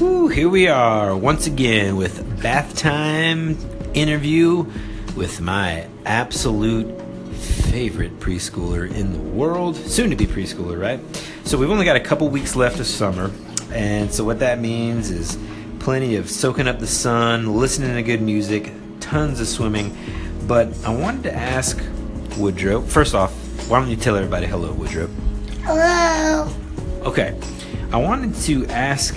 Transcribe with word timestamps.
Woo, 0.00 0.28
here 0.28 0.48
we 0.48 0.66
are 0.66 1.14
once 1.14 1.46
again 1.46 1.94
with 1.96 2.42
bath 2.42 2.74
time 2.74 3.58
interview 3.92 4.64
with 5.14 5.42
my 5.42 5.86
absolute 6.06 6.98
favorite 7.34 8.18
preschooler 8.18 8.90
in 8.90 9.12
the 9.12 9.18
world, 9.18 9.76
soon 9.76 10.08
to 10.08 10.16
be 10.16 10.26
preschooler, 10.26 10.80
right? 10.80 11.00
So 11.44 11.58
we've 11.58 11.70
only 11.70 11.84
got 11.84 11.96
a 11.96 12.00
couple 12.00 12.30
weeks 12.30 12.56
left 12.56 12.80
of 12.80 12.86
summer, 12.86 13.30
and 13.72 14.10
so 14.10 14.24
what 14.24 14.38
that 14.38 14.58
means 14.58 15.10
is 15.10 15.36
plenty 15.80 16.16
of 16.16 16.30
soaking 16.30 16.66
up 16.66 16.78
the 16.78 16.86
sun, 16.86 17.54
listening 17.54 17.94
to 17.94 18.02
good 18.02 18.22
music, 18.22 18.72
tons 19.00 19.38
of 19.38 19.48
swimming. 19.48 19.94
But 20.46 20.68
I 20.82 20.94
wanted 20.94 21.24
to 21.24 21.34
ask 21.34 21.78
Woodrow, 22.38 22.80
first 22.80 23.14
off, 23.14 23.32
why 23.68 23.80
don't 23.80 23.90
you 23.90 23.96
tell 23.96 24.16
everybody 24.16 24.46
hello, 24.46 24.72
Woodrow? 24.72 25.08
Hello. 25.62 26.50
Okay. 27.02 27.38
I 27.92 27.98
wanted 27.98 28.34
to 28.42 28.64
ask 28.68 29.14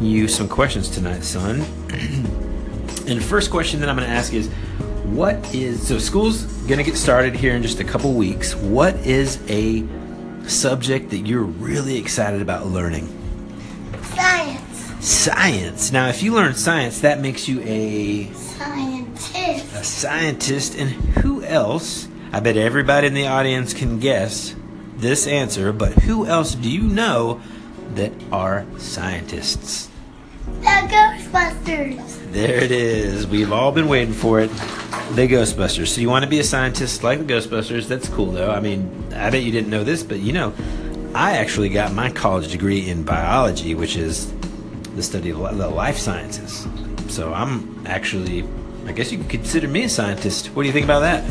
you 0.00 0.28
some 0.28 0.48
questions 0.48 0.88
tonight, 0.88 1.22
son. 1.24 1.60
and 1.90 3.18
the 3.18 3.24
first 3.24 3.50
question 3.50 3.80
that 3.80 3.88
I'm 3.88 3.96
going 3.96 4.08
to 4.08 4.14
ask 4.14 4.32
is 4.32 4.48
what 5.06 5.54
is 5.54 5.86
so 5.86 5.98
school's 5.98 6.42
going 6.66 6.78
to 6.78 6.84
get 6.84 6.96
started 6.96 7.34
here 7.34 7.54
in 7.54 7.62
just 7.62 7.80
a 7.80 7.84
couple 7.84 8.12
weeks. 8.12 8.54
What 8.54 8.94
is 9.06 9.40
a 9.48 9.86
subject 10.48 11.10
that 11.10 11.18
you're 11.18 11.42
really 11.42 11.96
excited 11.96 12.42
about 12.42 12.66
learning? 12.66 13.08
Science. 14.02 15.06
Science. 15.06 15.92
Now, 15.92 16.08
if 16.08 16.22
you 16.22 16.34
learn 16.34 16.54
science, 16.54 17.00
that 17.00 17.20
makes 17.20 17.48
you 17.48 17.60
a 17.62 18.32
Scientist. 18.32 19.74
a 19.74 19.84
scientist 19.84 20.76
and 20.76 20.90
who 20.90 21.42
else? 21.42 22.08
I 22.32 22.40
bet 22.40 22.56
everybody 22.56 23.06
in 23.06 23.14
the 23.14 23.28
audience 23.28 23.72
can 23.72 23.98
guess 24.00 24.54
this 24.96 25.26
answer, 25.26 25.72
but 25.72 25.92
who 25.92 26.26
else 26.26 26.54
do 26.54 26.70
you 26.70 26.82
know 26.82 27.40
that 27.94 28.12
are 28.32 28.66
scientists? 28.78 29.88
The 30.46 30.88
Ghostbusters. 30.88 32.32
There 32.32 32.62
it 32.62 32.70
is. 32.70 33.26
We've 33.26 33.52
all 33.52 33.72
been 33.72 33.88
waiting 33.88 34.14
for 34.14 34.40
it. 34.40 34.48
The 35.14 35.28
Ghostbusters. 35.28 35.88
So 35.88 36.00
you 36.00 36.08
want 36.08 36.24
to 36.24 36.30
be 36.30 36.38
a 36.38 36.44
scientist 36.44 37.02
like 37.02 37.18
the 37.18 37.32
Ghostbusters? 37.32 37.88
That's 37.88 38.08
cool, 38.08 38.30
though. 38.32 38.50
I 38.50 38.60
mean, 38.60 39.12
I 39.14 39.30
bet 39.30 39.42
you 39.42 39.52
didn't 39.52 39.70
know 39.70 39.84
this, 39.84 40.02
but 40.02 40.20
you 40.20 40.32
know, 40.32 40.52
I 41.14 41.38
actually 41.38 41.68
got 41.68 41.92
my 41.92 42.10
college 42.10 42.50
degree 42.50 42.88
in 42.88 43.02
biology, 43.02 43.74
which 43.74 43.96
is 43.96 44.32
the 44.94 45.02
study 45.02 45.30
of 45.30 45.38
the 45.58 45.68
life 45.68 45.98
sciences. 45.98 46.66
So 47.08 47.32
I'm 47.32 47.86
actually, 47.86 48.44
I 48.86 48.92
guess 48.92 49.12
you 49.12 49.18
could 49.18 49.30
consider 49.30 49.68
me 49.68 49.84
a 49.84 49.88
scientist. 49.88 50.48
What 50.48 50.62
do 50.62 50.66
you 50.66 50.72
think 50.72 50.84
about 50.84 51.00
that? 51.00 51.24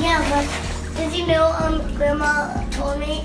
Yeah, 0.00 0.20
but 0.30 0.96
did 0.96 1.16
you 1.16 1.26
know? 1.26 1.46
Um, 1.60 1.80
Grandma 1.96 2.62
told 2.70 2.98
me 2.98 3.24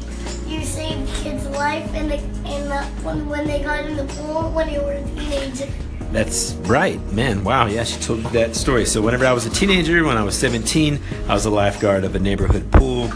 you 0.56 0.66
saved 0.66 1.14
kids' 1.16 1.48
life 1.50 1.94
in 1.94 2.08
the 2.08 2.18
in 2.18 2.70
the 2.70 2.84
when 3.04 3.28
when 3.28 3.48
they 3.48 3.62
got 3.62 3.86
in 3.86 3.96
the 3.98 4.06
pool 4.16 4.52
when 4.52 4.68
they 4.68 4.80
were 4.80 4.94
a 4.94 5.04
teenager. 5.04 5.68
That's 6.12 6.54
right, 6.68 7.02
man. 7.12 7.44
Wow, 7.44 7.66
yeah, 7.66 7.84
she 7.84 8.00
told 8.00 8.24
me 8.24 8.30
that 8.30 8.56
story. 8.56 8.86
So, 8.86 9.02
whenever 9.02 9.26
I 9.26 9.34
was 9.34 9.46
a 9.46 9.50
teenager, 9.50 10.04
when 10.06 10.18
I 10.18 10.24
was 10.24 10.38
17, 10.38 11.00
I 11.28 11.34
was 11.34 11.46
a 11.46 11.50
lifeguard 11.50 12.06
of 12.06 12.16
a 12.16 12.20
neighborhood 12.20 12.72
pool. 12.72 13.12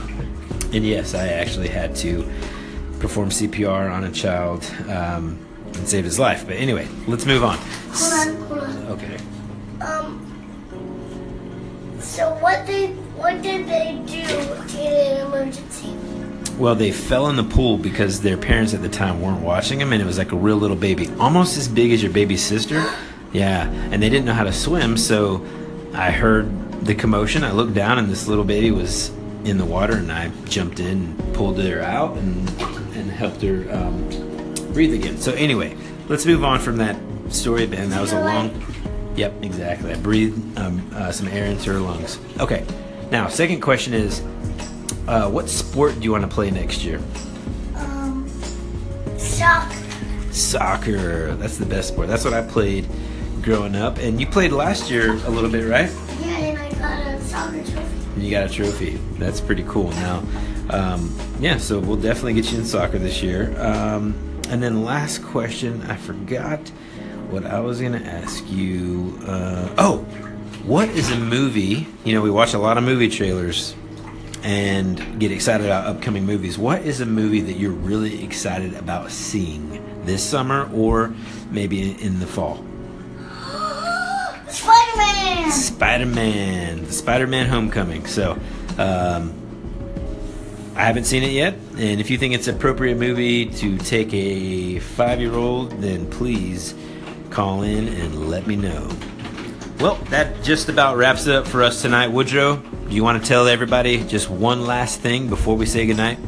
And 0.74 0.86
yes, 0.86 1.14
I 1.14 1.30
actually 1.30 1.70
had 1.70 1.96
to 1.98 2.30
perform 3.00 3.30
CPR 3.30 3.90
on 3.90 4.04
a 4.04 4.12
child 4.12 4.66
um, 4.90 5.40
and 5.66 5.88
save 5.88 6.04
his 6.04 6.20
life. 6.20 6.46
But 6.46 6.58
anyway, 6.58 6.88
let's 7.08 7.26
move 7.26 7.44
on. 7.44 7.58
Hold 7.92 8.14
on, 8.14 8.36
hold 8.48 8.60
on. 8.60 8.86
Okay. 8.88 9.18
Um. 9.82 10.26
So 12.02 12.34
what 12.42 12.66
did 12.66 12.90
what 13.16 13.42
did 13.42 13.68
they 13.68 14.02
do 14.06 14.18
in 14.78 14.92
an 14.92 15.09
emergency? 15.09 15.09
Well, 16.60 16.76
they 16.76 16.92
fell 16.92 17.30
in 17.30 17.38
the 17.38 17.44
pool 17.46 17.78
because 17.78 18.20
their 18.20 18.36
parents 18.36 18.74
at 18.74 18.82
the 18.82 18.90
time 18.90 19.22
weren't 19.22 19.42
watching 19.42 19.80
them, 19.80 19.94
and 19.94 20.02
it 20.02 20.06
was 20.06 20.18
like 20.18 20.34
a 20.34 20.36
real 20.36 20.58
little 20.58 20.76
baby, 20.76 21.10
almost 21.18 21.58
as 21.58 21.70
big 21.70 21.94
as 21.94 22.04
your 22.04 22.12
baby 22.12 22.36
sister. 22.36 22.86
Yeah, 23.32 23.70
and 23.70 24.04
they 24.04 24.10
didn't 24.10 24.26
know 24.26 24.34
how 24.34 24.44
to 24.44 24.52
swim, 24.52 24.98
so 24.98 25.46
I 25.94 26.12
heard 26.12 26.86
the 26.86 26.94
commotion. 26.94 27.46
I 27.46 27.54
looked 27.54 27.76
down, 27.76 27.98
and 27.98 28.10
this 28.10 28.28
little 28.28 28.44
baby 28.44 28.72
was 28.72 29.08
in 29.46 29.58
the 29.58 29.64
water, 29.64 29.94
and 29.94 30.12
I 30.12 30.32
jumped 30.46 30.82
in, 30.82 30.88
and 30.88 31.34
pulled 31.34 31.58
her 31.60 31.82
out, 31.82 32.18
and 32.18 32.50
and 32.94 33.10
helped 33.10 33.42
her 33.42 33.66
um, 33.72 34.10
breathe 34.74 34.94
again. 34.94 35.18
So 35.18 35.32
anyway, 35.36 35.78
let's 36.10 36.26
move 36.26 36.44
on 36.44 36.60
from 36.60 36.76
that 36.78 36.98
story, 37.30 37.68
Ben. 37.68 37.90
That 37.90 38.02
was 38.02 38.12
a 38.12 38.20
long. 38.20 38.66
Yep, 39.16 39.44
exactly. 39.44 39.94
I 39.94 39.96
breathed 39.96 40.60
um, 40.60 40.92
uh, 40.94 41.14
some 41.14 41.30
air 41.30 41.46
into 41.46 41.72
her 41.72 41.80
lungs. 41.80 42.20
Okay, 42.38 42.66
now 43.12 43.30
second 43.30 43.62
question 43.62 43.94
is, 43.94 44.22
uh, 45.10 45.28
what 45.28 45.50
sport 45.50 45.96
do 45.96 46.02
you 46.04 46.12
want 46.12 46.24
to 46.24 46.28
play 46.28 46.52
next 46.52 46.84
year? 46.84 47.02
Um. 47.76 48.30
Soccer. 49.18 49.76
Soccer. 50.32 51.36
That's 51.36 51.58
the 51.58 51.66
best 51.66 51.90
sport. 51.90 52.08
That's 52.08 52.24
what 52.24 52.34
I 52.34 52.44
played 52.44 52.88
growing 53.42 53.76
up. 53.76 53.98
And 53.98 54.20
you 54.20 54.28
played 54.28 54.52
last 54.52 54.92
year 54.92 55.14
a 55.14 55.30
little 55.30 55.50
bit, 55.50 55.68
right? 55.68 55.90
Yeah, 56.22 56.38
and 56.38 56.58
I 56.60 56.70
got 56.74 57.08
a 57.08 57.22
soccer 57.24 57.64
trophy. 57.64 58.22
You 58.22 58.30
got 58.30 58.50
a 58.52 58.54
trophy. 58.54 59.00
That's 59.18 59.42
pretty 59.42 59.64
cool. 59.68 59.90
Now, 59.92 60.24
um, 60.70 61.18
yeah, 61.40 61.58
so 61.58 61.80
we'll 61.80 61.98
definitely 61.98 62.34
get 62.34 62.52
you 62.52 62.60
in 62.60 62.66
soccer 62.66 63.00
this 63.00 63.24
year. 63.24 63.60
Um, 63.60 64.14
and 64.50 64.62
then 64.62 64.84
last 64.84 65.24
question, 65.24 65.82
I 65.84 65.96
forgot 65.96 66.60
what 67.32 67.48
I 67.48 67.60
was 67.62 67.80
going 67.80 67.94
to 67.94 68.06
ask 68.06 68.48
you. 68.48 69.20
Uh, 69.26 69.74
oh, 69.80 69.98
what 70.66 70.90
is 70.90 71.10
a 71.12 71.18
movie? 71.18 71.88
You 72.04 72.14
know, 72.14 72.22
we 72.22 72.30
watch 72.30 72.54
a 72.54 72.60
lot 72.60 72.78
of 72.78 72.84
movie 72.84 73.10
trailers 73.10 73.74
and 74.44 75.20
get 75.20 75.32
excited 75.32 75.66
about 75.66 75.86
upcoming 75.86 76.26
movies. 76.26 76.58
What 76.58 76.82
is 76.84 77.02
a 77.02 77.06
movie 77.06 77.42
that 77.42 77.54
you're 77.54 77.72
really 77.72 78.24
excited 78.24 78.74
about 78.76 79.12
seeing 79.12 79.84
this 80.06 80.24
summer 80.24 80.70
or 80.74 81.14
maybe 81.52 81.92
in 82.02 82.20
the 82.20 82.28
fall? 82.28 82.64
Spider-Man. 84.48 85.52
Spider 85.52 86.06
Man, 86.06 86.84
the 86.86 86.92
Spider 86.92 87.28
Man 87.28 87.48
Homecoming. 87.48 88.06
So, 88.08 88.38
um, 88.78 89.34
I 90.76 90.84
haven't 90.84 91.04
seen 91.04 91.24
it 91.24 91.32
yet, 91.32 91.56
and 91.78 92.00
if 92.00 92.10
you 92.10 92.18
think 92.18 92.34
it's 92.34 92.48
an 92.48 92.56
appropriate 92.56 92.98
movie 92.98 93.46
to 93.46 93.78
take 93.78 94.14
a 94.14 94.80
five 94.80 95.20
year 95.20 95.34
old, 95.34 95.72
then 95.82 96.10
please 96.10 96.74
call 97.30 97.64
in 97.64 97.90
and 97.90 98.30
let 98.30 98.48
me 98.48 98.56
know. 98.56 98.90
Well, 99.80 99.96
that 100.10 100.44
just 100.44 100.68
about 100.68 100.98
wraps 100.98 101.26
it 101.26 101.34
up 101.34 101.48
for 101.48 101.64
us 101.64 101.82
tonight. 101.82 102.10
Woodrow, 102.10 102.58
do 102.58 102.94
you 102.94 103.02
want 103.02 103.24
to 103.24 103.26
tell 103.26 103.48
everybody 103.48 104.04
just 104.04 104.30
one 104.30 104.66
last 104.66 105.00
thing 105.00 105.30
before 105.30 105.56
we 105.56 105.66
say 105.66 105.86
goodnight? 105.86 106.20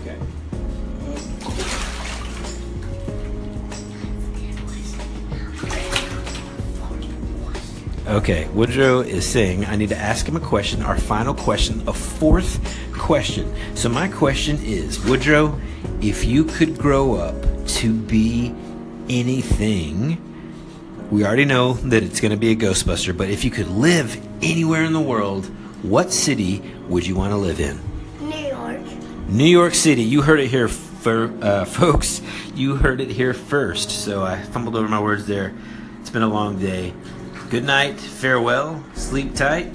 Okay. 0.00 0.18
Okay, 8.06 8.48
Woodrow 8.54 9.00
is 9.00 9.30
saying 9.30 9.66
I 9.66 9.76
need 9.76 9.90
to 9.90 9.98
ask 9.98 10.26
him 10.26 10.36
a 10.36 10.40
question, 10.40 10.80
our 10.80 10.96
final 10.96 11.34
question, 11.34 11.86
a 11.86 11.92
fourth 11.92 12.66
question. 12.94 13.54
So, 13.76 13.90
my 13.90 14.08
question 14.08 14.58
is 14.64 15.04
Woodrow, 15.04 15.60
if 16.00 16.24
you 16.24 16.44
could 16.44 16.78
grow 16.78 17.16
up 17.16 17.36
to 17.66 17.92
be 17.92 18.54
anything, 19.10 20.24
we 21.10 21.24
already 21.24 21.44
know 21.44 21.74
that 21.74 22.02
it's 22.02 22.20
going 22.20 22.32
to 22.32 22.36
be 22.36 22.50
a 22.50 22.56
Ghostbuster, 22.56 23.16
but 23.16 23.30
if 23.30 23.44
you 23.44 23.50
could 23.50 23.68
live 23.68 24.16
anywhere 24.42 24.84
in 24.84 24.92
the 24.92 25.00
world, 25.00 25.46
what 25.82 26.12
city 26.12 26.62
would 26.88 27.06
you 27.06 27.16
want 27.16 27.32
to 27.32 27.36
live 27.36 27.60
in? 27.60 27.80
New 28.20 28.36
York. 28.36 28.80
New 29.28 29.44
York 29.44 29.74
City. 29.74 30.02
You 30.02 30.22
heard 30.22 30.40
it 30.40 30.48
here, 30.48 30.68
fir- 30.68 31.32
uh, 31.40 31.64
folks. 31.66 32.20
You 32.54 32.76
heard 32.76 33.00
it 33.00 33.10
here 33.10 33.32
first. 33.32 33.90
So 33.90 34.22
I 34.22 34.42
fumbled 34.42 34.76
over 34.76 34.88
my 34.88 35.00
words 35.00 35.26
there. 35.26 35.54
It's 36.00 36.10
been 36.10 36.22
a 36.22 36.28
long 36.28 36.58
day. 36.58 36.92
Good 37.48 37.64
night, 37.64 37.98
farewell, 37.98 38.84
sleep 38.94 39.34
tight. 39.34 39.72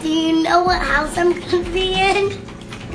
Do 0.00 0.08
you 0.08 0.42
know 0.42 0.62
what 0.62 0.80
house 0.80 1.16
I'm 1.18 1.38
gonna 1.38 1.68
be 1.70 1.92
in? 1.92 2.30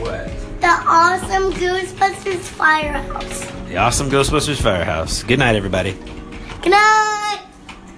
What? 0.02 0.28
The 0.62 0.68
awesome 0.68 1.54
Ghostbusters 1.54 2.40
firehouse. 2.40 3.46
The 3.68 3.78
awesome 3.78 4.10
Ghostbusters 4.10 4.62
Firehouse. 4.62 5.22
Good 5.22 5.40
night, 5.40 5.56
everybody. 5.56 5.96
Good 6.62 6.72
night. 6.72 7.47